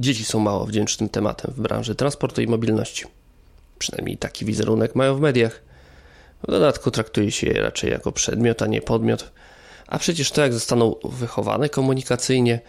Dzieci 0.00 0.24
są 0.24 0.38
mało 0.38 0.66
wdzięcznym 0.66 1.08
tematem 1.08 1.54
w 1.56 1.60
branży 1.60 1.94
transportu 1.94 2.42
i 2.42 2.46
mobilności. 2.46 3.04
Przynajmniej 3.78 4.16
taki 4.16 4.44
wizerunek 4.44 4.94
mają 4.94 5.16
w 5.16 5.20
mediach. 5.20 5.62
W 6.42 6.50
dodatku 6.50 6.90
traktuje 6.90 7.30
się 7.30 7.46
je 7.46 7.62
raczej 7.62 7.90
jako 7.90 8.12
przedmiot, 8.12 8.62
a 8.62 8.66
nie 8.66 8.82
podmiot. 8.82 9.32
A 9.86 9.98
przecież 9.98 10.30
to, 10.30 10.42
jak 10.42 10.52
zostaną 10.52 10.94
wychowane 11.04 11.68
komunikacyjnie, 11.68 12.60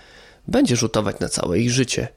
będzie 0.47 0.75
rzutować 0.75 1.19
na 1.19 1.29
całe 1.29 1.59
ich 1.59 1.71
życie. 1.71 2.07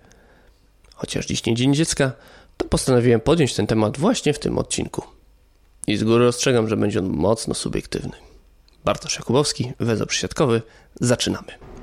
Chociaż 0.94 1.26
dziś 1.26 1.46
nie 1.46 1.54
Dzień 1.54 1.74
Dziecka, 1.74 2.12
to 2.56 2.64
postanowiłem 2.64 3.20
podjąć 3.20 3.54
ten 3.54 3.66
temat 3.66 3.98
właśnie 3.98 4.32
w 4.32 4.38
tym 4.38 4.58
odcinku. 4.58 5.02
I 5.86 5.96
z 5.96 6.04
góry 6.04 6.26
ostrzegam, 6.26 6.68
że 6.68 6.76
będzie 6.76 6.98
on 6.98 7.08
mocno 7.08 7.54
subiektywny. 7.54 8.12
Bartosz 8.84 9.16
Jakubowski, 9.16 9.72
węzeł 9.80 10.06
przysiadkowy. 10.06 10.62
Zaczynamy. 11.00 11.73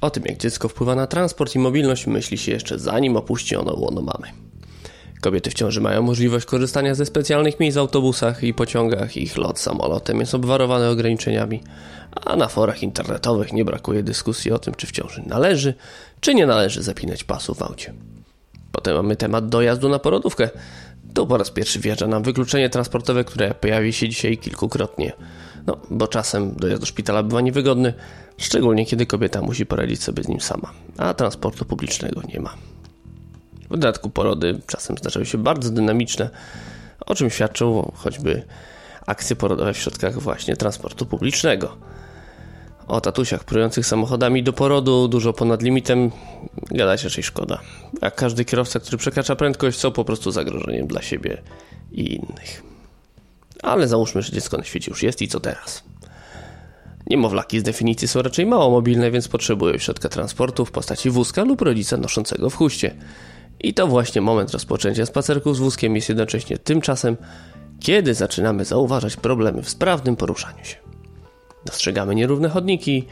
O 0.00 0.10
tym, 0.10 0.22
jak 0.26 0.38
dziecko 0.38 0.68
wpływa 0.68 0.94
na 0.94 1.06
transport 1.06 1.54
i 1.54 1.58
mobilność, 1.58 2.06
myśli 2.06 2.38
się 2.38 2.52
jeszcze 2.52 2.78
zanim 2.78 3.16
opuści 3.16 3.56
ono 3.56 3.74
łono 3.74 4.02
mamy. 4.02 4.45
Kobiety 5.20 5.50
w 5.50 5.54
ciąży 5.54 5.80
mają 5.80 6.02
możliwość 6.02 6.46
korzystania 6.46 6.94
ze 6.94 7.06
specjalnych 7.06 7.60
miejsc 7.60 7.76
w 7.76 7.80
autobusach 7.80 8.42
i 8.42 8.54
pociągach. 8.54 9.16
Ich 9.16 9.36
lot 9.36 9.58
samolotem 9.58 10.20
jest 10.20 10.34
obwarowany 10.34 10.88
ograniczeniami, 10.88 11.62
a 12.24 12.36
na 12.36 12.48
forach 12.48 12.82
internetowych 12.82 13.52
nie 13.52 13.64
brakuje 13.64 14.02
dyskusji 14.02 14.52
o 14.52 14.58
tym, 14.58 14.74
czy 14.74 14.86
w 14.86 14.92
ciąży 14.92 15.22
należy, 15.26 15.74
czy 16.20 16.34
nie 16.34 16.46
należy 16.46 16.82
zapinać 16.82 17.24
pasu 17.24 17.54
w 17.54 17.62
aucie. 17.62 17.94
Potem 18.72 18.96
mamy 18.96 19.16
temat 19.16 19.48
dojazdu 19.48 19.88
na 19.88 19.98
porodówkę. 19.98 20.48
Tu 21.14 21.26
po 21.26 21.38
raz 21.38 21.50
pierwszy 21.50 21.80
wjeżdża 21.80 22.06
nam 22.06 22.22
wykluczenie 22.22 22.70
transportowe, 22.70 23.24
które 23.24 23.54
pojawi 23.54 23.92
się 23.92 24.08
dzisiaj 24.08 24.38
kilkukrotnie. 24.38 25.12
No, 25.66 25.76
bo 25.90 26.08
czasem 26.08 26.54
dojazd 26.56 26.80
do 26.80 26.86
szpitala 26.86 27.22
bywa 27.22 27.40
niewygodny, 27.40 27.94
szczególnie 28.38 28.86
kiedy 28.86 29.06
kobieta 29.06 29.42
musi 29.42 29.66
poradzić 29.66 30.02
sobie 30.02 30.22
z 30.22 30.28
nim 30.28 30.40
sama, 30.40 30.72
a 30.96 31.14
transportu 31.14 31.64
publicznego 31.64 32.20
nie 32.34 32.40
ma. 32.40 32.54
W 33.70 33.70
dodatku 33.70 34.10
porody 34.10 34.60
czasem 34.66 34.98
zdarzają 34.98 35.24
się 35.24 35.38
bardzo 35.38 35.70
dynamiczne, 35.70 36.30
o 37.06 37.14
czym 37.14 37.30
świadczą 37.30 37.92
choćby 37.94 38.42
akcje 39.06 39.36
porodowe 39.36 39.74
w 39.74 39.78
środkach 39.78 40.18
właśnie 40.18 40.56
transportu 40.56 41.06
publicznego. 41.06 41.76
O 42.88 43.00
tatusiach 43.00 43.44
prujących 43.44 43.86
samochodami 43.86 44.42
do 44.42 44.52
porodu 44.52 45.08
dużo 45.08 45.32
ponad 45.32 45.62
limitem 45.62 46.10
gadać 46.70 47.04
raczej 47.04 47.24
szkoda. 47.24 47.60
Jak 48.02 48.14
każdy 48.14 48.44
kierowca, 48.44 48.80
który 48.80 48.98
przekracza 48.98 49.36
prędkość, 49.36 49.78
są 49.78 49.90
po 49.90 50.04
prostu 50.04 50.30
zagrożeniem 50.30 50.86
dla 50.86 51.02
siebie 51.02 51.42
i 51.92 52.14
innych. 52.14 52.62
Ale 53.62 53.88
załóżmy, 53.88 54.22
że 54.22 54.32
dziecko 54.32 54.56
na 54.56 54.64
świecie 54.64 54.90
już 54.90 55.02
jest 55.02 55.22
i 55.22 55.28
co 55.28 55.40
teraz? 55.40 55.82
Niemowlaki 57.06 57.60
z 57.60 57.62
definicji 57.62 58.08
są 58.08 58.22
raczej 58.22 58.46
mało 58.46 58.70
mobilne, 58.70 59.10
więc 59.10 59.28
potrzebują 59.28 59.78
środka 59.78 60.08
transportu 60.08 60.64
w 60.64 60.70
postaci 60.70 61.10
wózka 61.10 61.44
lub 61.44 61.62
rodzica 61.62 61.96
noszącego 61.96 62.50
w 62.50 62.54
chuście. 62.54 62.94
I 63.66 63.74
to 63.74 63.86
właśnie 63.86 64.20
moment 64.20 64.50
rozpoczęcia 64.50 65.06
spacerków 65.06 65.56
z 65.56 65.58
wózkiem 65.58 65.96
jest 65.96 66.08
jednocześnie 66.08 66.58
tym 66.58 66.80
czasem, 66.80 67.16
kiedy 67.80 68.14
zaczynamy 68.14 68.64
zauważać 68.64 69.16
problemy 69.16 69.62
w 69.62 69.68
sprawnym 69.68 70.16
poruszaniu 70.16 70.64
się. 70.64 70.76
Dostrzegamy 71.64 72.14
nierówne 72.14 72.48
chodniki, 72.48 73.04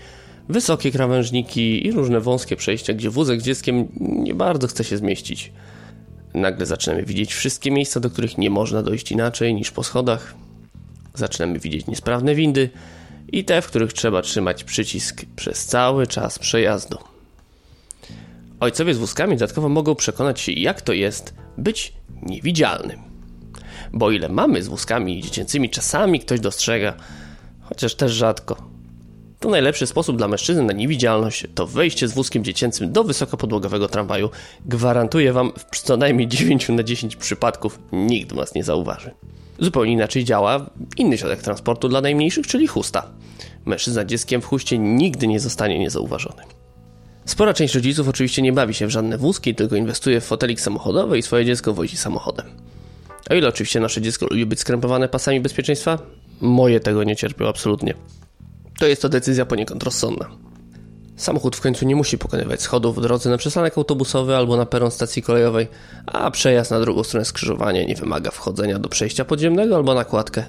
wysokie 0.48 0.92
krawężniki 0.92 1.86
i 1.86 1.92
różne 1.92 2.20
wąskie 2.20 2.56
przejścia, 2.56 2.92
gdzie 2.92 3.10
wózek 3.10 3.40
z 3.40 3.44
dzieckiem 3.44 3.88
nie 4.00 4.34
bardzo 4.34 4.66
chce 4.66 4.84
się 4.84 4.96
zmieścić. 4.96 5.52
Nagle 6.34 6.66
zaczynamy 6.66 7.02
widzieć 7.02 7.34
wszystkie 7.34 7.70
miejsca, 7.70 8.00
do 8.00 8.10
których 8.10 8.38
nie 8.38 8.50
można 8.50 8.82
dojść 8.82 9.12
inaczej 9.12 9.54
niż 9.54 9.70
po 9.70 9.82
schodach. 9.82 10.34
Zaczynamy 11.14 11.58
widzieć 11.58 11.86
niesprawne 11.86 12.34
windy 12.34 12.70
i 13.32 13.44
te, 13.44 13.62
w 13.62 13.66
których 13.66 13.92
trzeba 13.92 14.22
trzymać 14.22 14.64
przycisk 14.64 15.24
przez 15.36 15.66
cały 15.66 16.06
czas 16.06 16.38
przejazdu. 16.38 17.13
Ojcowie 18.60 18.94
z 18.94 18.98
wózkami 18.98 19.36
dodatkowo 19.36 19.68
mogą 19.68 19.94
przekonać 19.94 20.40
się, 20.40 20.52
jak 20.52 20.82
to 20.82 20.92
jest 20.92 21.34
być 21.58 21.92
niewidzialnym. 22.22 23.00
Bo 23.92 24.10
ile 24.10 24.28
mamy 24.28 24.62
z 24.62 24.68
wózkami 24.68 25.22
dziecięcymi, 25.22 25.70
czasami 25.70 26.20
ktoś 26.20 26.40
dostrzega, 26.40 26.94
chociaż 27.62 27.94
też 27.94 28.12
rzadko. 28.12 28.74
To 29.40 29.48
najlepszy 29.48 29.86
sposób 29.86 30.16
dla 30.16 30.28
mężczyzny 30.28 30.62
na 30.62 30.72
niewidzialność 30.72 31.46
to 31.54 31.66
wejście 31.66 32.08
z 32.08 32.12
wózkiem 32.12 32.44
dziecięcym 32.44 32.92
do 32.92 33.04
wysokopodłogowego 33.04 33.88
tramwaju. 33.88 34.30
Gwarantuję 34.64 35.32
wam, 35.32 35.52
w 35.72 35.82
co 35.82 35.96
najmniej 35.96 36.28
9 36.28 36.68
na 36.68 36.82
10 36.82 37.16
przypadków 37.16 37.78
nikt 37.92 38.32
was 38.32 38.54
nie 38.54 38.64
zauważy. 38.64 39.10
Zupełnie 39.58 39.92
inaczej 39.92 40.24
działa 40.24 40.70
inny 40.96 41.18
środek 41.18 41.42
transportu 41.42 41.88
dla 41.88 42.00
najmniejszych, 42.00 42.46
czyli 42.46 42.66
chusta. 42.66 43.10
Mężczyzna 43.64 44.04
dzieckiem 44.04 44.40
w 44.40 44.46
chuście 44.46 44.78
nigdy 44.78 45.26
nie 45.26 45.40
zostanie 45.40 45.78
niezauważony. 45.78 46.42
Spora 47.24 47.54
część 47.54 47.74
rodziców 47.74 48.08
oczywiście 48.08 48.42
nie 48.42 48.52
bawi 48.52 48.74
się 48.74 48.86
w 48.86 48.90
żadne 48.90 49.18
wózki, 49.18 49.54
tylko 49.54 49.76
inwestuje 49.76 50.20
w 50.20 50.24
fotelik 50.24 50.60
samochodowy 50.60 51.18
i 51.18 51.22
swoje 51.22 51.44
dziecko 51.44 51.74
wozi 51.74 51.96
samochodem. 51.96 52.46
O 53.30 53.34
ile 53.34 53.48
oczywiście 53.48 53.80
nasze 53.80 54.02
dziecko 54.02 54.26
lubi 54.30 54.46
być 54.46 54.60
skrępowane 54.60 55.08
pasami 55.08 55.40
bezpieczeństwa, 55.40 55.98
moje 56.40 56.80
tego 56.80 57.04
nie 57.04 57.16
cierpią 57.16 57.48
absolutnie. 57.48 57.94
To 58.78 58.86
jest 58.86 59.02
to 59.02 59.08
decyzja 59.08 59.46
poniekąd 59.46 59.82
rozsądna. 59.82 60.26
Samochód 61.16 61.56
w 61.56 61.60
końcu 61.60 61.86
nie 61.86 61.96
musi 61.96 62.18
pokonywać 62.18 62.62
schodów 62.62 62.96
w 62.96 63.00
drodze 63.00 63.30
na 63.30 63.36
przystanek 63.36 63.78
autobusowy 63.78 64.36
albo 64.36 64.56
na 64.56 64.66
peron 64.66 64.90
stacji 64.90 65.22
kolejowej, 65.22 65.68
a 66.06 66.30
przejazd 66.30 66.70
na 66.70 66.80
drugą 66.80 67.04
stronę 67.04 67.24
skrzyżowania 67.24 67.84
nie 67.84 67.94
wymaga 67.94 68.30
wchodzenia 68.30 68.78
do 68.78 68.88
przejścia 68.88 69.24
podziemnego 69.24 69.76
albo 69.76 69.94
na 69.94 70.04
kładkę. 70.04 70.44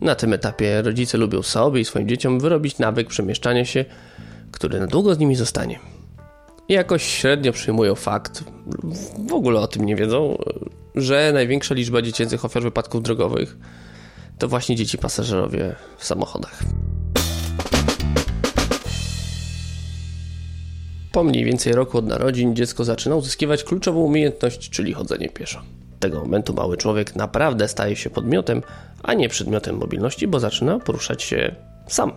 Na 0.00 0.14
tym 0.14 0.32
etapie 0.32 0.82
rodzice 0.82 1.18
lubią 1.18 1.42
sobie 1.42 1.80
i 1.80 1.84
swoim 1.84 2.08
dzieciom 2.08 2.40
wyrobić 2.40 2.78
nawyk 2.78 3.08
przemieszczania 3.08 3.64
się, 3.64 3.84
który 4.52 4.80
na 4.80 4.86
długo 4.86 5.14
z 5.14 5.18
nimi 5.18 5.36
zostanie. 5.36 5.78
I 6.68 6.72
jakoś 6.72 7.02
średnio 7.02 7.52
przyjmują 7.52 7.94
fakt, 7.94 8.44
w 9.28 9.32
ogóle 9.32 9.60
o 9.60 9.66
tym 9.66 9.86
nie 9.86 9.96
wiedzą, 9.96 10.38
że 10.94 11.30
największa 11.34 11.74
liczba 11.74 12.02
dziecięcych 12.02 12.44
ofiar 12.44 12.62
wypadków 12.62 13.02
drogowych 13.02 13.56
to 14.38 14.48
właśnie 14.48 14.76
dzieci 14.76 14.98
pasażerowie 14.98 15.74
w 15.98 16.04
samochodach. 16.04 16.62
Po 21.12 21.24
mniej 21.24 21.44
więcej 21.44 21.72
roku 21.72 21.98
od 21.98 22.06
narodzin 22.06 22.56
dziecko 22.56 22.84
zaczyna 22.84 23.16
uzyskiwać 23.16 23.64
kluczową 23.64 24.00
umiejętność, 24.00 24.70
czyli 24.70 24.92
chodzenie 24.92 25.28
pieszo. 25.28 25.62
Tego 26.00 26.20
momentu 26.20 26.54
mały 26.54 26.76
człowiek 26.76 27.16
naprawdę 27.16 27.68
staje 27.68 27.96
się 27.96 28.10
podmiotem, 28.10 28.62
a 29.02 29.14
nie 29.14 29.28
przedmiotem 29.28 29.76
mobilności, 29.76 30.26
bo 30.26 30.40
zaczyna 30.40 30.78
poruszać 30.78 31.22
się 31.22 31.54
sam. 31.86 32.12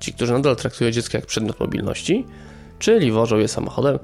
Ci, 0.00 0.12
którzy 0.12 0.32
nadal 0.32 0.56
traktują 0.56 0.90
dziecko 0.90 1.18
jak 1.18 1.26
przedmiot 1.26 1.60
mobilności, 1.60 2.26
czyli 2.78 3.12
wożą 3.12 3.38
je 3.38 3.48
samochodem, 3.48 3.98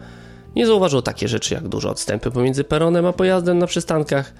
nie 0.56 0.66
zauważą 0.66 1.02
takie 1.02 1.28
rzeczy 1.28 1.54
jak 1.54 1.68
duże 1.68 1.90
odstępy 1.90 2.30
pomiędzy 2.30 2.64
peronem 2.64 3.06
a 3.06 3.12
pojazdem 3.12 3.58
na 3.58 3.66
przystankach, 3.66 4.32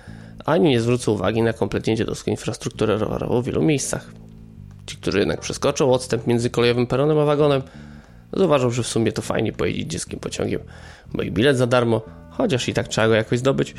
ani 0.44 0.70
nie 0.70 0.80
zwrócą 0.80 1.12
uwagi 1.12 1.42
na 1.42 1.52
kompletnie 1.52 1.96
dziadowską 1.96 2.30
infrastrukturę 2.30 2.98
rowerową 2.98 3.42
w 3.42 3.44
wielu 3.44 3.62
miejscach. 3.62 4.12
Ci, 4.86 4.96
którzy 4.96 5.18
jednak 5.18 5.40
przeskoczą 5.40 5.92
odstęp 5.92 6.26
między 6.26 6.50
kolejowym 6.50 6.86
peronem 6.86 7.18
a 7.18 7.24
wagonem, 7.24 7.62
zauważą, 8.32 8.70
że 8.70 8.82
w 8.82 8.86
sumie 8.86 9.12
to 9.12 9.22
fajnie 9.22 9.52
pojeździć 9.52 9.90
dzieckiem 9.90 10.20
pociągiem, 10.20 10.60
bo 11.14 11.22
i 11.22 11.30
bilet 11.30 11.56
za 11.56 11.66
darmo, 11.66 12.02
chociaż 12.30 12.68
i 12.68 12.74
tak 12.74 12.88
trzeba 12.88 13.08
go 13.08 13.14
jakoś 13.14 13.38
zdobyć, 13.38 13.74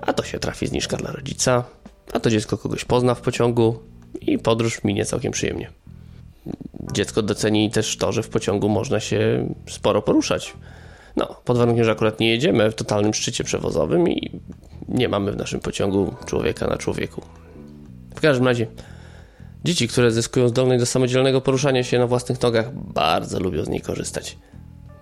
a 0.00 0.12
to 0.12 0.22
się 0.22 0.38
trafi 0.38 0.66
zniżka 0.66 0.96
dla 0.96 1.12
rodzica, 1.12 1.64
a 2.12 2.20
to 2.20 2.30
dziecko 2.30 2.58
kogoś 2.58 2.84
pozna 2.84 3.14
w 3.14 3.20
pociągu 3.20 3.78
i 4.20 4.38
podróż 4.38 4.84
minie 4.84 5.04
całkiem 5.04 5.32
przyjemnie. 5.32 5.83
Dziecko 6.94 7.22
doceni 7.22 7.70
też 7.70 7.96
to, 7.96 8.12
że 8.12 8.22
w 8.22 8.28
pociągu 8.28 8.68
można 8.68 9.00
się 9.00 9.48
sporo 9.68 10.02
poruszać. 10.02 10.54
No, 11.16 11.26
pod 11.44 11.58
warunkiem, 11.58 11.84
że 11.84 11.90
akurat 11.90 12.20
nie 12.20 12.30
jedziemy 12.30 12.70
w 12.70 12.74
totalnym 12.74 13.14
szczycie 13.14 13.44
przewozowym 13.44 14.08
i 14.08 14.40
nie 14.88 15.08
mamy 15.08 15.32
w 15.32 15.36
naszym 15.36 15.60
pociągu 15.60 16.14
człowieka 16.26 16.66
na 16.66 16.76
człowieku. 16.76 17.22
W 18.14 18.20
każdym 18.20 18.46
razie, 18.46 18.66
dzieci, 19.64 19.88
które 19.88 20.10
zyskują 20.10 20.48
zdolność 20.48 20.80
do 20.80 20.86
samodzielnego 20.86 21.40
poruszania 21.40 21.84
się 21.84 21.98
na 21.98 22.06
własnych 22.06 22.42
nogach, 22.42 22.74
bardzo 22.74 23.40
lubią 23.40 23.64
z 23.64 23.68
niej 23.68 23.80
korzystać. 23.80 24.38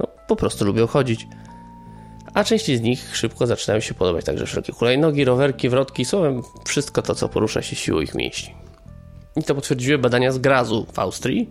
No, 0.00 0.06
po 0.28 0.36
prostu 0.36 0.64
lubią 0.64 0.86
chodzić. 0.86 1.26
A 2.34 2.44
części 2.44 2.76
z 2.76 2.80
nich 2.80 3.16
szybko 3.16 3.46
zaczynają 3.46 3.80
się 3.80 3.94
podobać 3.94 4.24
także 4.24 4.46
wszelkie 4.46 4.72
hulajnogi, 4.72 5.24
rowerki, 5.24 5.68
wrotki, 5.68 6.04
słowem 6.04 6.42
wszystko 6.64 7.02
to, 7.02 7.14
co 7.14 7.28
porusza 7.28 7.62
się 7.62 7.76
siłą 7.76 8.00
ich 8.00 8.14
mięśni. 8.14 8.54
I 9.36 9.42
to 9.42 9.54
potwierdziły 9.54 9.98
badania 9.98 10.32
z 10.32 10.38
Grazu 10.38 10.86
w 10.92 10.98
Austrii, 10.98 11.50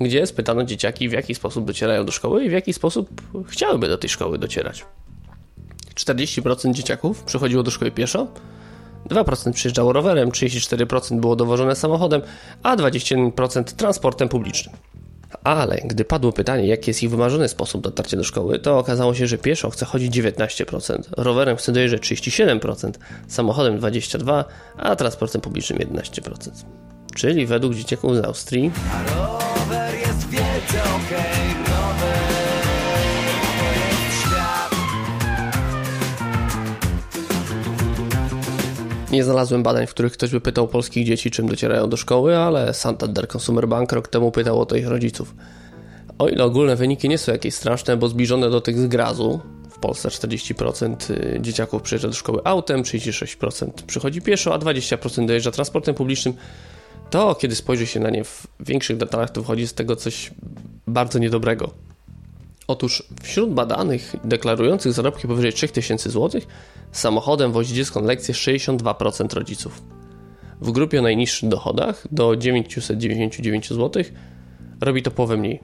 gdzie 0.00 0.26
spytano 0.26 0.64
dzieciaki, 0.64 1.08
w 1.08 1.12
jaki 1.12 1.34
sposób 1.34 1.64
docierają 1.64 2.04
do 2.04 2.12
szkoły 2.12 2.44
i 2.44 2.48
w 2.48 2.52
jaki 2.52 2.72
sposób 2.72 3.10
chciałyby 3.46 3.88
do 3.88 3.98
tej 3.98 4.10
szkoły 4.10 4.38
docierać. 4.38 4.84
40% 5.94 6.72
dzieciaków 6.72 7.22
przychodziło 7.22 7.62
do 7.62 7.70
szkoły 7.70 7.90
pieszo, 7.90 8.26
2% 9.08 9.52
przyjeżdżało 9.52 9.92
rowerem, 9.92 10.30
34% 10.30 11.20
było 11.20 11.36
dowożone 11.36 11.76
samochodem, 11.76 12.22
a 12.62 12.76
21% 12.76 13.64
transportem 13.64 14.28
publicznym. 14.28 14.76
Ale 15.44 15.76
gdy 15.84 16.04
padło 16.04 16.32
pytanie, 16.32 16.66
jaki 16.66 16.90
jest 16.90 17.02
ich 17.02 17.10
wymarzony 17.10 17.48
sposób 17.48 17.82
dotarcia 17.82 18.16
do 18.16 18.24
szkoły, 18.24 18.58
to 18.58 18.78
okazało 18.78 19.14
się, 19.14 19.26
że 19.26 19.38
pieszo 19.38 19.70
chce 19.70 19.86
chodzić 19.86 20.16
19%, 20.16 20.98
rowerem 21.16 21.56
chce 21.56 21.72
dojeżdżać 21.72 22.02
37%, 22.02 22.92
samochodem 23.28 23.80
22%, 23.80 24.44
a 24.76 24.96
transportem 24.96 25.40
publicznym 25.40 25.78
11%. 25.78 26.50
Czyli 27.14 27.46
według 27.46 27.74
dzieciaków 27.74 28.16
z 28.16 28.24
Austrii. 28.24 28.70
A 28.92 29.51
rower 29.72 29.94
jest 29.94 30.28
wielce 30.28 30.82
okej, 30.82 31.52
okay, 31.64 31.72
Nie 39.12 39.24
znalazłem 39.24 39.62
badań, 39.62 39.86
w 39.86 39.90
których 39.90 40.12
ktoś 40.12 40.30
by 40.30 40.40
pytał 40.40 40.68
polskich 40.68 41.06
dzieci, 41.06 41.30
czym 41.30 41.48
docierają 41.48 41.88
do 41.88 41.96
szkoły, 41.96 42.38
ale 42.38 42.74
Santander 42.74 43.28
Consumer 43.36 43.68
Bank 43.68 43.92
rok 43.92 44.08
temu 44.08 44.30
pytał 44.30 44.60
o 44.60 44.66
to 44.66 44.76
ich 44.76 44.86
rodziców. 44.86 45.34
O 46.18 46.28
ile 46.28 46.44
ogólne 46.44 46.76
wyniki 46.76 47.08
nie 47.08 47.18
są 47.18 47.32
jakieś 47.32 47.54
straszne, 47.54 47.96
bo 47.96 48.08
zbliżone 48.08 48.50
do 48.50 48.60
tych 48.60 48.78
z 48.78 48.86
grazu, 48.86 49.40
w 49.70 49.78
Polsce 49.78 50.08
40% 50.08 51.10
y, 51.10 51.38
dzieciaków 51.40 51.82
przyjeżdża 51.82 52.08
do 52.08 52.14
szkoły 52.14 52.40
autem, 52.44 52.82
36% 52.82 53.70
przychodzi 53.86 54.22
pieszo, 54.22 54.54
a 54.54 54.58
20% 54.58 55.26
dojeżdża 55.26 55.50
transportem 55.50 55.94
publicznym, 55.94 56.34
to 57.12 57.34
kiedy 57.34 57.54
spojrzy 57.54 57.86
się 57.86 58.00
na 58.00 58.10
nie 58.10 58.24
w 58.24 58.46
większych 58.60 58.96
detalach, 58.96 59.30
to 59.30 59.40
wychodzi 59.40 59.66
z 59.66 59.74
tego 59.74 59.96
coś 59.96 60.30
bardzo 60.86 61.18
niedobrego. 61.18 61.70
Otóż 62.66 63.02
wśród 63.22 63.54
badanych 63.54 64.14
deklarujących 64.24 64.92
zarobki 64.92 65.28
powyżej 65.28 65.52
3000 65.52 66.10
zł 66.10 66.40
samochodem 66.92 67.52
wozi 67.52 67.74
dziecko 67.74 68.00
na 68.00 68.06
lekcję 68.06 68.34
62% 68.34 69.34
rodziców. 69.34 69.82
W 70.60 70.70
grupie 70.70 70.98
o 70.98 71.02
najniższych 71.02 71.48
dochodach 71.48 72.06
do 72.10 72.36
999 72.36 73.68
zł 73.68 74.02
robi 74.80 75.02
to 75.02 75.10
połowę 75.10 75.36
mniej. 75.36 75.60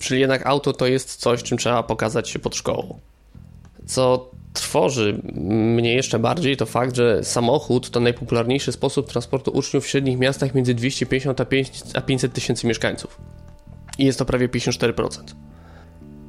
Czyli 0.00 0.20
jednak 0.20 0.46
auto 0.46 0.72
to 0.72 0.86
jest 0.86 1.16
coś, 1.16 1.42
czym 1.42 1.58
trzeba 1.58 1.82
pokazać 1.82 2.28
się 2.28 2.38
pod 2.38 2.56
szkołą. 2.56 2.98
Co 3.86 4.30
trwoży 4.52 5.20
mnie 5.40 5.94
jeszcze 5.94 6.18
bardziej 6.18 6.56
to 6.56 6.66
fakt, 6.66 6.96
że 6.96 7.24
samochód 7.24 7.90
to 7.90 8.00
najpopularniejszy 8.00 8.72
sposób 8.72 9.08
transportu 9.08 9.50
uczniów 9.50 9.84
w 9.84 9.88
średnich 9.88 10.18
miastach 10.18 10.54
między 10.54 10.74
250 10.74 11.40
a 11.94 12.00
500 12.00 12.32
tysięcy 12.32 12.66
mieszkańców. 12.66 13.20
I 13.98 14.04
jest 14.04 14.18
to 14.18 14.24
prawie 14.24 14.48
54%. 14.48 15.22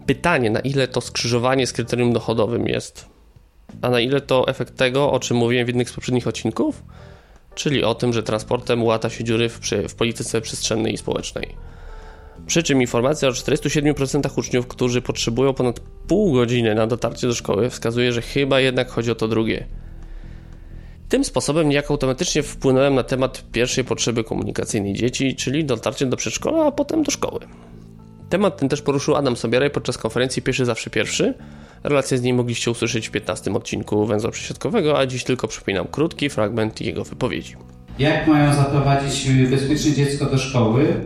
Pytanie, 0.05 0.49
na 0.49 0.59
ile 0.59 0.87
to 0.87 1.01
skrzyżowanie 1.01 1.67
z 1.67 1.73
kryterium 1.73 2.13
dochodowym 2.13 2.67
jest, 2.67 3.05
a 3.81 3.89
na 3.89 3.99
ile 3.99 4.21
to 4.21 4.47
efekt 4.47 4.77
tego, 4.77 5.11
o 5.11 5.19
czym 5.19 5.37
mówiłem 5.37 5.65
w 5.65 5.67
jednym 5.67 5.87
z 5.87 5.93
poprzednich 5.93 6.27
odcinków, 6.27 6.83
czyli 7.55 7.83
o 7.83 7.95
tym, 7.95 8.13
że 8.13 8.23
transportem 8.23 8.83
łata 8.83 9.09
się 9.09 9.23
dziury 9.23 9.49
w, 9.49 9.59
w 9.87 9.95
polityce 9.95 10.41
przestrzennej 10.41 10.93
i 10.93 10.97
społecznej. 10.97 11.55
Przy 12.47 12.63
czym 12.63 12.81
informacja 12.81 13.29
o 13.29 13.31
47% 13.31 14.39
uczniów, 14.39 14.67
którzy 14.67 15.01
potrzebują 15.01 15.53
ponad 15.53 15.79
pół 16.07 16.33
godziny 16.33 16.75
na 16.75 16.87
dotarcie 16.87 17.27
do 17.27 17.33
szkoły, 17.33 17.69
wskazuje, 17.69 18.13
że 18.13 18.21
chyba 18.21 18.59
jednak 18.59 18.89
chodzi 18.89 19.11
o 19.11 19.15
to 19.15 19.27
drugie. 19.27 19.65
Tym 21.09 21.25
sposobem 21.25 21.69
niejako 21.69 21.93
automatycznie 21.93 22.43
wpłynąłem 22.43 22.95
na 22.95 23.03
temat 23.03 23.43
pierwszej 23.51 23.83
potrzeby 23.83 24.23
komunikacyjnej 24.23 24.93
dzieci, 24.93 25.35
czyli 25.35 25.65
dotarcie 25.65 26.05
do 26.05 26.17
przedszkola, 26.17 26.65
a 26.65 26.71
potem 26.71 27.03
do 27.03 27.11
szkoły. 27.11 27.39
Temat 28.29 28.57
ten 28.57 28.69
też 28.69 28.81
poruszył 28.81 29.15
Adam 29.15 29.35
Sobieraj 29.35 29.69
podczas 29.69 29.97
konferencji 29.97 30.41
Pieszy 30.41 30.65
Zawsze 30.65 30.89
Pierwszy. 30.89 31.33
Relację 31.83 32.17
z 32.17 32.21
nim 32.21 32.35
mogliście 32.35 32.71
usłyszeć 32.71 33.07
w 33.07 33.11
15 33.11 33.53
odcinku 33.53 34.05
Węzła 34.05 34.31
Przesiadkowego, 34.31 34.99
a 34.99 35.05
dziś 35.05 35.23
tylko 35.23 35.47
przypominam 35.47 35.87
krótki 35.87 36.29
fragment 36.29 36.81
jego 36.81 37.03
wypowiedzi. 37.03 37.55
Jak 37.99 38.27
mają 38.27 38.53
zaprowadzić 38.53 39.29
bezpiecznie 39.29 39.93
dziecko 39.93 40.25
do 40.25 40.37
szkoły 40.37 41.01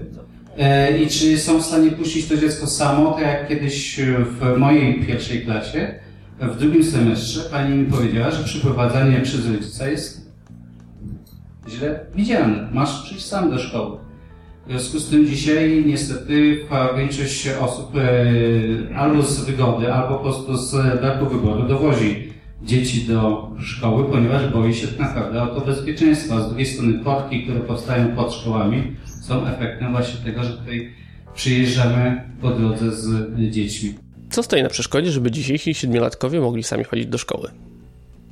i 1.04 1.07
czy 1.07 1.38
są 1.38 1.60
w 1.60 1.66
stanie 1.66 1.92
puścić 1.92 2.28
to 2.28 2.38
dziecko 2.38 2.68
samo, 2.68 3.12
tak 3.12 3.24
jak 3.24 3.48
kiedyś 3.48 4.00
w 4.25 4.57
mojej 4.57 5.06
pierwszej 5.06 5.42
klasie, 5.42 6.00
w 6.42 6.57
drugim 6.57 6.84
semestrze 6.84 7.42
pani 7.52 7.75
mi 7.75 7.86
powiedziała, 7.86 8.31
że 8.31 8.44
przeprowadzanie 8.44 9.22
przez 9.22 9.48
rodzica 9.48 9.88
jest 9.88 10.31
źle 11.69 12.00
widziane. 12.16 12.69
Masz 12.74 13.04
przyjść 13.04 13.25
sam 13.25 13.50
do 13.50 13.60
szkoły. 13.60 13.98
W 14.68 14.69
związku 14.69 15.00
z 15.00 15.10
tym 15.10 15.28
dzisiaj 15.28 15.84
niestety 15.88 16.60
większość 16.98 17.48
osób 17.62 17.92
e, 17.96 18.98
albo 18.98 19.22
z 19.22 19.46
wygody, 19.46 19.94
albo 19.94 20.18
po 20.18 20.24
prostu 20.24 20.58
z 20.58 21.01
braku 21.01 21.25
wyboru 21.25 21.68
dowozi 21.68 22.34
dzieci 22.63 23.01
do 23.01 23.51
szkoły, 23.60 24.06
ponieważ 24.12 24.54
boi 24.54 24.74
się 24.74 24.88
tak 24.88 25.00
naprawdę 25.00 25.44
o 25.44 25.48
to 25.48 25.62
bezpieczeństwo. 25.62 26.42
Z 26.42 26.48
drugiej 26.48 26.66
strony 26.66 27.00
płotki, 27.00 27.44
które 27.44 27.60
powstają 27.60 28.16
pod 28.16 28.34
szkołami 28.34 28.96
są 29.27 29.48
efektem 29.48 29.92
właśnie 29.92 30.19
tego, 30.25 30.44
że 30.44 30.50
tutaj 30.50 30.94
przyjeżdżamy 31.33 32.22
po 32.42 32.51
drodze 32.51 32.92
z 32.92 33.39
dziećmi. 33.51 33.94
Co 34.30 34.44
stoi 34.44 34.63
na 34.63 34.69
przeszkodzie, 34.69 35.12
żeby 35.12 35.31
dzisiejsi 35.31 35.74
siedmiolatkowie 35.74 36.42
mogli 36.42 36.63
sami 36.63 36.83
chodzić 36.83 37.07
do 37.07 37.18
szkoły? 37.18 37.51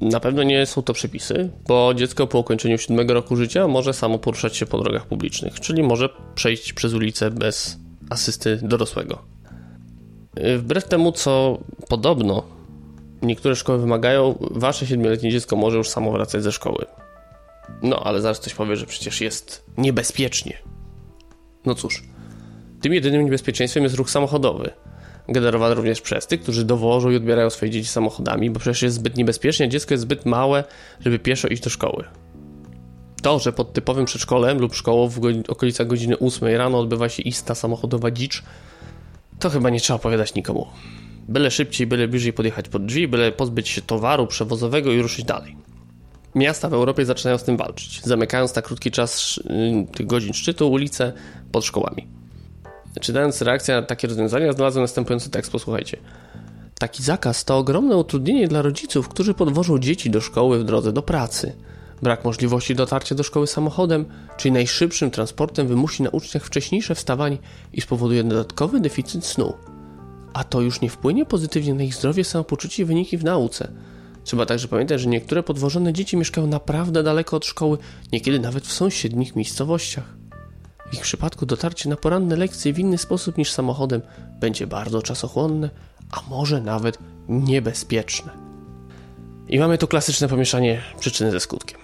Na 0.02 0.20
pewno 0.20 0.44
nie 0.44 0.66
są 0.66 0.82
to 0.82 0.94
przepisy, 0.94 1.50
bo 1.68 1.94
dziecko 1.94 2.28
po 2.28 2.40
ukończeniu 2.40 2.78
siódmego 2.78 3.14
roku 3.14 3.36
życia 3.36 3.68
może 3.68 3.94
samo 3.94 4.20
poruszać 4.20 4.58
się 4.58 4.66
po 4.66 4.78
drogach 4.78 5.06
publicznych, 5.06 5.60
czyli 5.60 5.84
może 5.84 6.10
przejść 6.36 6.74
przez 6.74 6.94
ulicę 6.94 7.32
bez 7.32 7.80
asysty 8.10 8.60
dorosłego. 8.62 9.22
Wbrew 10.58 10.88
temu, 10.88 11.12
co 11.12 11.60
podobno 11.90 12.44
niektóre 13.22 13.56
szkoły 13.56 13.80
wymagają, 13.80 14.36
wasze 14.52 14.88
siedmioletnie 14.88 15.32
dziecko 15.32 15.56
może 15.56 15.78
już 15.78 15.90
samo 15.90 16.12
wracać 16.12 16.44
ze 16.44 16.52
szkoły. 16.52 16.86
No, 17.82 18.00
ale 18.04 18.22
zaraz 18.22 18.40
ktoś 18.40 18.54
powie, 18.54 18.76
że 18.76 18.86
przecież 18.86 19.22
jest 19.22 19.66
niebezpiecznie. 19.78 20.58
No 21.66 21.76
cóż, 21.76 22.04
tym 22.82 22.94
jedynym 22.94 23.26
niebezpieczeństwem 23.26 23.84
jest 23.84 23.96
ruch 23.96 24.10
samochodowy– 24.10 24.70
generowane 25.28 25.76
również 25.76 26.02
przez 26.02 26.28
tych, 26.28 26.42
którzy 26.42 26.66
dowożą 26.66 27.10
i 27.10 27.16
odbierają 27.16 27.50
swoje 27.50 27.72
dzieci 27.72 27.90
samochodami, 27.90 28.50
bo 28.50 28.60
przecież 28.60 28.82
jest 28.82 28.96
zbyt 28.96 29.18
niebezpiecznie, 29.18 29.70
dziecko 29.70 29.94
jest 29.94 30.02
zbyt 30.02 30.26
małe, 30.26 30.64
żeby 31.00 31.20
pieszo 31.20 31.48
iść 31.48 31.64
do 31.64 31.70
szkoły. 31.70 32.04
To, 33.22 33.40
że 33.40 33.54
pod 33.54 33.74
typowym 33.74 34.06
przedszkolem 34.06 34.60
lub 34.60 34.76
szkołą 34.76 35.10
w 35.10 35.20
okolicach 35.48 35.88
godziny 35.88 36.20
8 36.20 36.56
rano 36.56 36.80
odbywa 36.80 37.10
się 37.10 37.24
ista 37.24 37.56
samochodowa 37.56 38.12
dzicz, 38.12 38.44
to 39.40 39.50
chyba 39.50 39.70
nie 39.70 39.80
trzeba 39.80 39.96
opowiadać 39.96 40.36
nikomu. 40.36 40.68
Byle 41.28 41.52
szybciej, 41.52 41.88
byle 41.88 42.08
bliżej 42.08 42.34
podjechać 42.34 42.70
pod 42.70 42.86
drzwi, 42.86 43.08
byle 43.08 43.32
pozbyć 43.32 43.70
się 43.70 43.82
towaru 43.82 44.28
przewozowego 44.28 44.92
i 44.92 45.02
ruszyć 45.02 45.26
dalej. 45.26 45.56
Miasta 46.36 46.70
w 46.70 46.74
Europie 46.74 47.06
zaczynają 47.06 47.38
z 47.38 47.44
tym 47.44 47.58
walczyć, 47.58 48.02
zamykając 48.04 48.56
na 48.56 48.62
krótki 48.62 48.92
czas 48.92 49.38
y, 49.38 49.96
tych 49.96 50.08
godzin 50.08 50.34
szczytu 50.34 50.72
ulice 50.72 51.14
pod 51.52 51.66
szkołami. 51.66 52.08
Czytając 53.02 53.42
reakcję 53.42 53.76
na 53.76 53.82
takie 53.82 54.08
rozwiązania, 54.08 54.54
znalazłem 54.54 54.84
następujący 54.84 55.30
tekst, 55.30 55.52
posłuchajcie. 55.52 55.98
Taki 56.80 57.04
zakaz 57.04 57.46
to 57.46 57.58
ogromne 57.58 57.98
utrudnienie 57.98 58.48
dla 58.48 58.62
rodziców, 58.62 59.10
którzy 59.10 59.34
podwożą 59.34 59.80
dzieci 59.80 60.10
do 60.10 60.22
szkoły 60.22 60.60
w 60.60 60.64
drodze 60.64 60.94
do 60.94 61.02
pracy. 61.02 61.56
Brak 62.02 62.26
możliwości 62.26 62.76
dotarcia 62.76 63.16
do 63.16 63.24
szkoły 63.24 63.48
samochodem, 63.48 64.06
czyli 64.38 64.52
najszybszym 64.52 65.12
transportem 65.12 65.68
wymusi 65.68 66.04
na 66.04 66.10
uczniach 66.10 66.44
wcześniejsze 66.44 66.96
wstawanie 66.96 67.38
i 67.74 67.82
spowoduje 67.82 68.24
dodatkowy 68.24 68.80
deficyt 68.80 69.26
snu. 69.26 69.54
A 70.34 70.44
to 70.44 70.62
już 70.62 70.82
nie 70.82 70.90
wpłynie 70.90 71.26
pozytywnie 71.26 71.74
na 71.74 71.84
ich 71.84 71.96
zdrowie, 71.96 72.24
samopoczucie 72.24 72.84
i 72.84 72.86
wyniki 72.86 73.18
w 73.18 73.24
nauce. 73.24 73.72
Trzeba 74.24 74.46
także 74.46 74.68
pamiętać, 74.68 75.02
że 75.02 75.10
niektóre 75.10 75.44
podwożone 75.44 75.94
dzieci 75.94 76.18
mieszkają 76.18 76.48
naprawdę 76.48 77.04
daleko 77.04 77.38
od 77.38 77.46
szkoły, 77.46 77.78
niekiedy 78.12 78.40
nawet 78.40 78.68
w 78.68 78.74
sąsiednich 78.74 79.36
miejscowościach. 79.36 80.16
W 80.92 80.94
ich 80.94 81.02
przypadku 81.02 81.46
dotarcie 81.46 81.90
na 81.90 81.96
poranne 81.96 82.36
lekcje 82.36 82.74
w 82.74 82.80
inny 82.80 82.98
sposób 82.98 83.38
niż 83.38 83.52
samochodem 83.52 84.02
będzie 84.40 84.68
bardzo 84.68 85.02
czasochłonne, 85.02 85.70
a 86.12 86.30
może 86.30 86.62
nawet 86.62 86.98
niebezpieczne. 87.30 88.32
I 89.50 89.60
mamy 89.60 89.78
tu 89.78 89.88
klasyczne 89.88 90.28
pomieszanie 90.28 90.82
przyczyny 91.00 91.32
ze 91.32 91.40
skutkiem. 91.40 91.80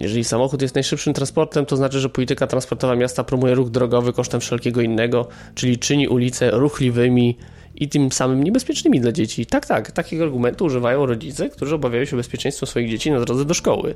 Jeżeli 0.00 0.24
samochód 0.24 0.62
jest 0.62 0.74
najszybszym 0.74 1.14
transportem, 1.14 1.66
to 1.66 1.76
znaczy, 1.76 2.00
że 2.00 2.08
polityka 2.08 2.46
transportowa 2.46 2.96
miasta 2.96 3.24
promuje 3.24 3.54
ruch 3.54 3.70
drogowy 3.70 4.12
kosztem 4.12 4.40
wszelkiego 4.40 4.80
innego, 4.80 5.28
czyli 5.54 5.78
czyni 5.78 6.08
ulice 6.08 6.50
ruchliwymi 6.50 7.36
i 7.82 7.88
tym 7.88 8.12
samym 8.12 8.44
niebezpiecznymi 8.44 9.00
dla 9.00 9.12
dzieci. 9.12 9.46
Tak, 9.46 9.66
tak, 9.66 9.90
takiego 9.92 10.24
argumentu 10.24 10.64
używają 10.64 11.06
rodzice, 11.06 11.48
którzy 11.48 11.74
obawiają 11.74 12.04
się 12.04 12.16
bezpieczeństwa 12.16 12.66
swoich 12.66 12.90
dzieci 12.90 13.10
na 13.10 13.20
drodze 13.20 13.44
do 13.44 13.54
szkoły. 13.54 13.94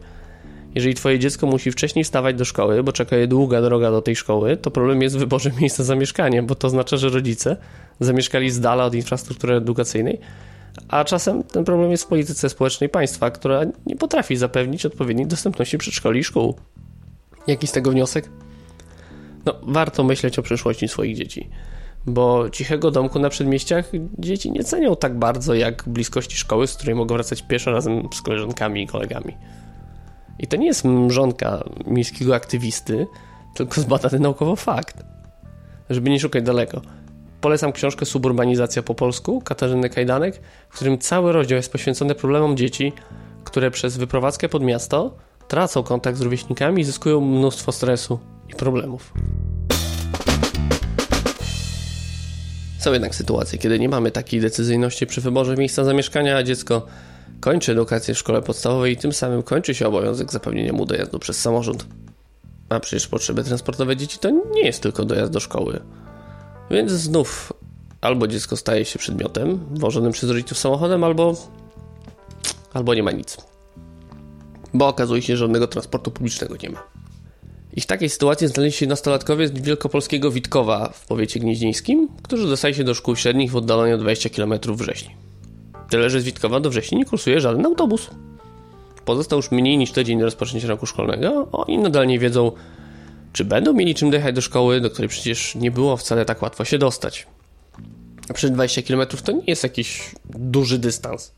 Jeżeli 0.75 0.95
twoje 0.95 1.19
dziecko 1.19 1.47
musi 1.47 1.71
wcześniej 1.71 2.05
wstawać 2.05 2.37
do 2.37 2.45
szkoły, 2.45 2.83
bo 2.83 2.93
czeka 2.93 3.17
je 3.17 3.27
długa 3.27 3.63
droga 3.63 3.91
do 3.91 4.03
tej 4.03 4.17
szkoły, 4.17 4.57
to 4.57 4.71
problem 4.71 5.03
jest 5.03 5.17
w 5.17 5.19
wyborze 5.19 5.51
miejsca 5.61 5.85
zamieszkania, 5.85 6.43
bo 6.43 6.55
to 6.55 6.67
oznacza, 6.67 6.97
że 6.97 7.09
rodzice 7.09 7.57
zamieszkali 8.01 8.51
z 8.51 8.61
dala 8.61 8.85
od 8.85 8.95
infrastruktury 8.95 9.55
edukacyjnej, 9.55 10.21
a 10.89 11.05
czasem 11.05 11.43
ten 11.43 11.65
problem 11.65 11.91
jest 11.91 12.05
w 12.05 12.07
polityce 12.07 12.49
społecznej 12.49 12.91
państwa, 12.91 13.31
która 13.31 13.61
nie 13.87 13.97
potrafi 13.97 14.37
zapewnić 14.37 14.87
odpowiedniej 14.87 15.27
dostępności 15.27 15.79
przedszkoli 15.79 16.21
i 16.21 16.25
szkół. 16.25 16.55
Jaki 17.47 17.67
z 17.67 17.73
tego 17.73 17.91
wniosek? 17.91 18.29
No, 19.45 19.55
warto 19.63 20.05
myśleć 20.05 20.39
o 20.39 20.43
przyszłości 20.43 20.89
swoich 20.89 21.17
dzieci, 21.17 21.51
bo 22.07 22.51
cichego 22.51 22.91
domku 22.91 23.19
na 23.19 23.29
przedmieściach 23.29 23.91
dzieci 24.19 24.51
nie 24.51 24.65
cenią 24.65 24.97
tak 24.97 25.19
bardzo 25.19 25.55
jak 25.55 25.85
bliskości 25.87 26.37
szkoły, 26.37 26.67
z 26.67 26.75
której 26.75 26.95
mogą 26.95 27.15
wracać 27.15 27.43
pieszo 27.43 27.71
razem 27.71 28.09
z 28.15 28.23
koleżankami 28.23 28.83
i 28.83 28.87
kolegami. 28.87 29.37
I 30.39 30.47
to 30.47 30.57
nie 30.57 30.67
jest 30.67 30.85
mrzonka 30.85 31.65
miejskiego 31.87 32.35
aktywisty, 32.35 33.07
tylko 33.55 33.81
zbadany 33.81 34.19
naukowo 34.19 34.57
fakt. 34.57 35.05
Żeby 35.91 36.11
nie 36.11 36.21
szukać 36.21 36.45
daleko. 36.45 36.81
Polecam 37.41 37.73
książkę 37.73 38.07
Suburbanizacja 38.07 38.83
po 38.83 38.95
polsku 38.95 39.41
Katarzyny 39.41 39.91
Kajdanek, 39.91 40.41
w 40.69 40.75
którym 40.75 40.99
cały 40.99 41.33
rozdział 41.33 41.57
jest 41.57 41.73
poświęcony 41.73 42.15
problemom 42.15 42.57
dzieci, 42.57 42.93
które 43.45 43.71
przez 43.71 43.97
wyprowadzkę 43.97 44.49
pod 44.49 44.63
miasto 44.63 45.17
tracą 45.49 45.83
kontakt 45.83 46.19
z 46.19 46.21
rówieśnikami 46.21 46.83
i 46.83 46.85
zyskują 46.85 47.21
mnóstwo 47.21 47.73
stresu 47.73 48.19
i 48.49 48.55
problemów. 48.55 49.13
Są 52.87 52.93
jednak 52.93 53.15
sytuacje, 53.15 53.59
kiedy 53.59 53.79
nie 53.79 53.89
mamy 53.89 54.11
takiej 54.11 54.41
decyzyjności 54.41 55.07
przy 55.07 55.21
wyborze 55.21 55.57
miejsca 55.57 55.85
zamieszkania, 55.85 56.37
a 56.37 56.43
dziecko 56.43 56.87
kończy 57.41 57.73
edukację 57.73 58.15
w 58.15 58.19
szkole 58.19 58.43
podstawowej 58.43 58.93
i 58.93 58.97
tym 58.97 59.13
samym 59.13 59.43
kończy 59.43 59.75
się 59.75 59.87
obowiązek 59.87 60.33
zapewnienia 60.33 60.73
mu 60.73 60.87
dojazdu 60.87 61.19
przez 61.19 61.41
samorząd. 61.41 61.87
A 62.69 62.81
przecież 62.81 63.09
potrzeby 63.09 63.45
transportowe 63.45 63.97
dzieci 63.97 64.19
to 64.19 64.31
nie 64.31 64.63
jest 64.63 64.83
tylko 64.83 65.05
dojazd 65.05 65.33
do 65.33 65.41
szkoły. 65.41 65.81
Więc 66.71 66.93
znów 66.93 67.53
albo 68.01 68.29
dziecko 68.29 68.57
staje 68.57 68.85
się 68.85 68.99
przedmiotem 68.99 69.61
wożonym 69.71 70.13
przez 70.13 70.31
rodziców 70.31 70.59
samochodem, 70.59 71.05
albo 71.05 71.35
albo 72.73 72.95
nie 72.95 73.03
ma 73.03 73.11
nic. 73.11 73.37
Bo 74.75 74.89
okazuje 74.89 75.23
się, 75.23 75.37
że 75.37 75.45
żadnego 75.45 75.67
transportu 75.67 76.11
publicznego 76.11 76.57
nie 76.63 76.71
ma. 76.71 76.83
I 77.77 77.81
w 77.81 77.87
takiej 77.87 78.11
sytuacji 78.11 78.49
znaleźli 78.49 78.79
się 78.79 78.87
nastolatkowie 78.87 79.49
z 79.49 79.53
wielkopolskiego 79.53 80.31
Witkowa 80.31 80.89
w 80.89 81.07
powiecie 81.07 81.41
gnieźnieńskim, 81.41 82.09
którzy 82.23 82.49
dostali 82.49 82.75
się 82.75 82.85
do 82.85 82.95
szkół 82.95 83.17
średnich 83.17 83.51
w 83.51 83.57
oddaleniu 83.57 83.95
o 83.95 83.99
20 83.99 84.31
km 84.31 84.55
wrześni. 84.67 85.15
Tyle, 85.91 86.11
że 86.11 86.21
z 86.21 86.25
Witkowa 86.25 86.61
do 86.61 86.71
wrześni 86.71 86.99
nie 86.99 87.05
kursuje 87.05 87.41
żaden 87.41 87.67
autobus. 87.67 88.11
Pozostał 89.05 89.37
już 89.39 89.51
mniej 89.51 89.79
niż 89.79 89.93
tydzień 89.93 90.19
do 90.19 90.25
rozpoczęcia 90.25 90.69
roku 90.69 90.87
szkolnego, 90.87 91.49
oni 91.53 91.79
nadal 91.79 92.07
nie 92.07 92.19
wiedzą, 92.19 92.53
czy 93.33 93.45
będą 93.45 93.73
mieli 93.73 93.95
czym 93.95 94.11
dojechać 94.11 94.35
do 94.35 94.41
szkoły, 94.41 94.81
do 94.81 94.91
której 94.91 95.09
przecież 95.09 95.55
nie 95.55 95.71
było 95.71 95.97
wcale 95.97 96.25
tak 96.25 96.43
łatwo 96.43 96.65
się 96.65 96.79
dostać. 96.79 97.27
A 98.29 98.33
przecież 98.33 98.51
20 98.51 98.83
km 98.83 99.07
to 99.25 99.33
nie 99.33 99.45
jest 99.47 99.63
jakiś 99.63 100.11
duży 100.35 100.79
dystans. 100.79 101.33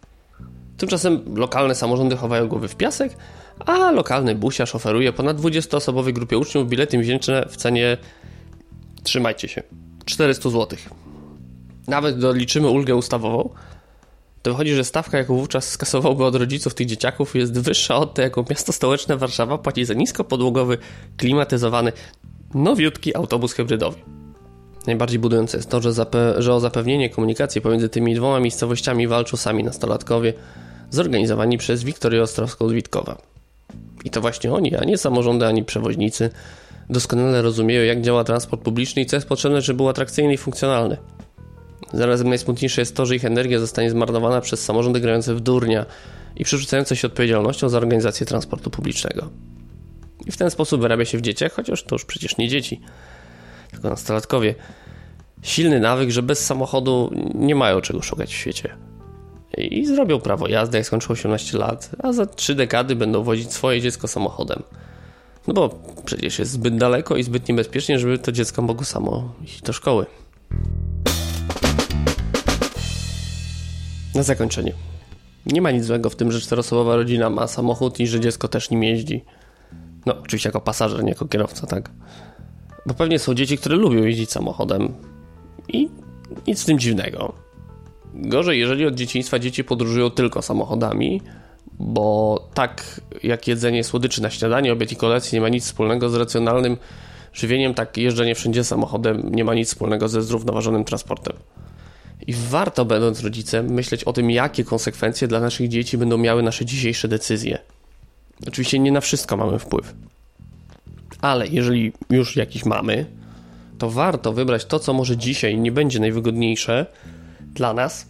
Tymczasem 0.79 1.37
lokalne 1.37 1.75
samorządy 1.75 2.17
chowają 2.17 2.49
głowy 2.49 2.69
w 2.69 2.77
piasek, 2.77 3.17
a 3.67 3.91
lokalny 3.91 4.35
busiarz 4.35 4.75
oferuje 4.75 5.13
ponad 5.13 5.37
20-osobowej 5.37 6.13
grupie 6.13 6.39
uczniów 6.39 6.69
bilety 6.69 6.99
miesięczne 6.99 7.47
w 7.49 7.57
cenie 7.57 7.97
trzymajcie 9.03 9.49
się 9.49 9.63
400 10.05 10.51
zł. 10.51 10.79
Nawet 11.89 12.19
doliczymy 12.19 12.69
ulgę 12.69 12.97
ustawową, 12.97 13.51
to 14.43 14.51
wychodzi, 14.51 14.75
że 14.75 14.85
stawka, 14.85 15.19
jaką 15.19 15.37
wówczas 15.37 15.71
skasowałby 15.71 16.25
od 16.25 16.35
rodziców 16.35 16.75
tych 16.75 16.87
dzieciaków, 16.87 17.35
jest 17.35 17.59
wyższa 17.59 17.97
od 17.97 18.15
tej, 18.15 18.23
jaką 18.23 18.45
miasto 18.51 18.73
stołeczne 18.73 19.17
Warszawa 19.17 19.59
płaci 19.59 19.85
za 19.85 19.95
niskopodłogowy, 19.95 20.79
klimatyzowany, 21.17 21.93
nowiutki 22.55 23.17
autobus 23.17 23.53
hybrydowy. 23.53 23.99
Najbardziej 24.87 25.19
budujące 25.19 25.57
jest 25.57 25.71
to, 25.71 25.81
że, 25.81 25.93
że 26.39 26.55
o 26.55 26.61
zapewnienie 26.61 27.11
komunikacji 27.11 27.61
pomiędzy 27.61 27.89
tymi 27.89 28.15
dwoma 28.15 28.41
miejscowościami 28.41 29.09
walczą 29.09 29.37
sami 29.37 29.65
nastolatkowie, 29.65 30.33
zorganizowani 30.91 31.59
przez 31.59 31.85
Wiktorię 31.85 32.23
Ostrowską 32.23 32.69
z 32.69 32.73
Witkowa. 32.73 33.19
I 34.05 34.11
to 34.11 34.21
właśnie 34.21 34.53
oni, 34.53 34.77
a 34.77 34.85
nie 34.85 34.99
samorządy 34.99 35.47
ani 35.47 35.65
przewoźnicy, 35.65 36.31
doskonale 36.91 37.43
rozumieją, 37.43 37.83
jak 37.83 38.03
działa 38.03 38.25
transport 38.25 38.63
publiczny 38.63 39.03
i 39.03 39.07
co 39.07 39.17
jest 39.17 39.29
potrzebne, 39.29 39.61
żeby 39.61 39.77
był 39.77 39.89
atrakcyjny 39.89 40.35
i 40.35 40.39
funkcjonalny. 40.39 40.97
Zarazem 41.93 42.29
najsmutniejsze 42.29 42.81
jest 42.81 42.97
to, 42.97 43.07
że 43.07 43.17
ich 43.17 43.25
energia 43.25 43.59
zostanie 43.59 43.91
zmarnowana 43.91 44.41
przez 44.41 44.65
samorządy 44.65 45.01
grające 45.01 45.35
w 45.35 45.41
durnia 45.41 45.87
i 46.37 46.45
przerzucające 46.45 46.97
się 46.97 47.09
odpowiedzialnością 47.09 47.69
za 47.69 47.79
organizację 47.79 48.27
transportu 48.27 48.71
publicznego. 48.71 49.31
I 50.27 50.33
w 50.33 50.37
ten 50.37 50.51
sposób 50.51 50.81
wyrabia 50.81 51.05
się 51.05 51.19
w 51.19 51.21
dzieciach, 51.21 51.53
chociaż 51.53 51.83
to 51.83 51.95
już 51.95 52.05
przecież 52.05 52.37
nie 52.37 52.49
dzieci, 52.49 52.81
tylko 53.71 53.91
nastolatkowie, 53.91 54.55
silny 55.43 55.81
nawyk, 55.81 56.11
że 56.11 56.23
bez 56.23 56.47
samochodu 56.47 57.11
nie 57.35 57.55
mają 57.55 57.81
czego 57.81 58.03
szukać 58.03 58.31
w 58.31 58.37
świecie. 58.37 58.88
I 59.61 59.87
zrobią 59.87 60.21
prawo 60.21 60.49
jazdy, 60.49 60.79
jak 60.79 60.87
skończą 60.87 61.13
18 61.13 61.59
lat, 61.59 61.91
a 61.99 62.13
za 62.13 62.27
3 62.27 62.55
dekady 62.55 62.97
będą 62.97 63.23
wozić 63.23 63.53
swoje 63.53 63.81
dziecko 63.81 64.09
samochodem. 64.09 64.63
No 65.47 65.55
bo 65.55 65.71
przecież 66.05 66.39
jest 66.39 66.51
zbyt 66.51 66.77
daleko 66.77 67.17
i 67.17 67.23
zbyt 67.23 67.49
niebezpiecznie, 67.49 67.99
żeby 67.99 68.19
to 68.19 68.33
dziecko 68.33 68.63
mogło 68.63 68.85
samo 68.85 69.35
iść 69.45 69.63
do 69.63 69.73
szkoły. 69.73 70.07
Na 74.15 74.23
zakończenie. 74.23 74.73
Nie 75.47 75.63
ma 75.63 75.71
nic 75.71 75.85
złego 75.85 76.11
w 76.11 76.17
tym, 76.17 76.33
że 76.33 76.41
czteroosobowa 76.41 76.97
rodzina 76.97 77.31
ma 77.31 77.47
samochód 77.47 78.01
i 78.01 78.07
że 78.07 78.21
dziecko 78.21 78.49
też 78.49 78.71
nim 78.71 78.83
jeździ. 78.83 79.25
No, 80.07 80.15
oczywiście 80.21 80.49
jako 80.49 80.61
pasażer, 80.61 81.05
nie 81.05 81.11
jako 81.11 81.27
kierowca, 81.27 81.67
tak? 81.67 81.91
Bo 82.87 82.95
pewnie 82.95 83.19
są 83.19 83.35
dzieci, 83.35 83.59
które 83.59 83.77
lubią 83.77 84.03
jeździć 84.05 84.31
samochodem 84.31 84.95
i 85.69 85.89
nic 86.47 86.59
z 86.59 86.65
tym 86.65 86.79
dziwnego. 86.79 87.48
Gorzej, 88.19 88.61
jeżeli 88.61 88.87
od 88.87 88.95
dzieciństwa 88.95 89.39
dzieci 89.39 89.65
podróżują 89.65 90.11
tylko 90.11 90.43
samochodami, 90.43 91.23
bo 91.79 92.49
tak 92.55 93.01
jak 93.23 93.49
jedzenie 93.49 93.85
słodyczy 93.85 94.23
na 94.23 94.31
śniadanie, 94.31 94.73
obiad 94.73 94.93
i 94.93 94.97
kolację 94.97 95.37
nie 95.37 95.41
ma 95.41 95.49
nic 95.49 95.65
wspólnego 95.65 96.11
z 96.11 96.15
racjonalnym 96.15 96.77
żywieniem, 97.33 97.75
tak 97.75 97.97
jeżdżenie 97.97 98.35
wszędzie 98.35 98.65
samochodem 98.65 99.35
nie 99.35 99.45
ma 99.45 99.55
nic 99.55 99.69
wspólnego 99.69 100.09
ze 100.09 100.23
zrównoważonym 100.23 100.85
transportem. 100.85 101.37
I 102.27 102.35
warto, 102.35 102.85
będąc 102.85 103.21
rodzicem, 103.21 103.71
myśleć 103.71 104.05
o 104.05 104.13
tym, 104.13 104.31
jakie 104.31 104.65
konsekwencje 104.65 105.29
dla 105.29 105.41
naszych 105.41 105.69
dzieci 105.69 105.99
będą 105.99 106.19
miały 106.19 106.43
nasze 106.43 106.65
dzisiejsze 106.65 107.09
decyzje. 107.09 107.59
Oczywiście 108.49 108.79
nie 108.79 108.93
na 108.93 109.01
wszystko 109.01 109.37
mamy 109.37 109.59
wpływ. 109.59 109.95
Ale 111.21 111.47
jeżeli 111.47 111.93
już 112.11 112.37
jakiś 112.37 112.65
mamy, 112.65 113.07
to 113.79 113.91
warto 113.91 114.33
wybrać 114.33 114.65
to, 114.65 114.79
co 114.79 114.93
może 114.93 115.17
dzisiaj 115.17 115.59
nie 115.59 115.73
będzie 115.73 116.01
najwygodniejsze 116.01 116.87
dla 117.55 117.73
nas, 117.75 118.07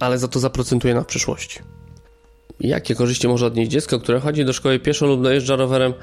ale 0.00 0.18
za 0.18 0.28
to 0.28 0.40
zaprocentuje 0.40 0.94
na 0.94 1.04
przyszłości. 1.04 1.60
Jakie 2.60 2.94
korzyści 2.94 3.28
może 3.28 3.46
odnieść 3.46 3.70
dziecko, 3.70 3.98
które 3.98 4.20
chodzi 4.20 4.44
do 4.44 4.52
szkoły 4.52 4.78
pieszo 4.78 5.06
lub 5.06 5.22
dojeżdża 5.22 5.56
rowerem, 5.56 5.94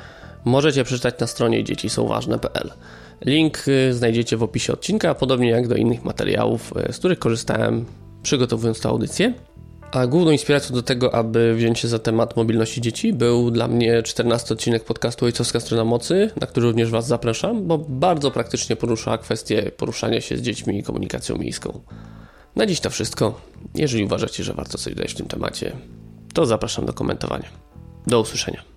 możecie 0.45 0.83
przeczytać 0.83 1.19
na 1.19 1.27
stronie 1.27 1.63
dziecisołważne.pl. 1.63 2.71
Link 3.25 3.67
y, 3.67 3.93
znajdziecie 3.93 4.37
w 4.37 4.43
opisie 4.43 4.73
odcinka, 4.73 5.15
podobnie 5.15 5.49
jak 5.49 5.67
do 5.67 5.75
innych 5.75 6.03
materiałów, 6.03 6.73
y, 6.89 6.93
z 6.93 6.97
których 6.97 7.19
korzystałem 7.19 7.85
przygotowując 8.23 8.81
tę 8.81 8.89
audycję. 8.89 9.33
A 9.91 10.07
główną 10.07 10.31
inspiracją 10.31 10.75
do 10.75 10.83
tego, 10.83 11.15
aby 11.15 11.55
wziąć 11.55 11.79
się 11.79 11.87
za 11.87 11.99
temat 11.99 12.35
mobilności 12.35 12.81
dzieci, 12.81 13.13
był 13.13 13.51
dla 13.51 13.67
mnie 13.67 14.03
14 14.03 14.53
odcinek 14.53 14.83
podcastu 14.83 15.25
Ojcowska 15.25 15.59
Strona 15.59 15.83
Mocy, 15.83 16.31
na 16.41 16.47
który 16.47 16.65
również 16.65 16.89
Was 16.89 17.07
zapraszam, 17.07 17.67
bo 17.67 17.77
bardzo 17.77 18.31
praktycznie 18.31 18.75
porusza 18.75 19.17
kwestię 19.17 19.71
poruszania 19.77 20.21
się 20.21 20.37
z 20.37 20.41
dziećmi 20.41 20.79
i 20.79 20.83
komunikacją 20.83 21.37
miejską. 21.37 21.81
Na 22.55 22.65
dziś 22.65 22.79
to 22.79 22.89
wszystko. 22.89 23.41
Jeżeli 23.75 24.03
uważacie, 24.03 24.43
że 24.43 24.53
warto 24.53 24.77
coś 24.77 24.93
dodać 24.95 25.13
w 25.13 25.17
tym 25.17 25.27
temacie, 25.27 25.75
to 26.33 26.45
zapraszam 26.45 26.85
do 26.85 26.93
komentowania. 26.93 27.49
Do 28.07 28.19
usłyszenia. 28.19 28.72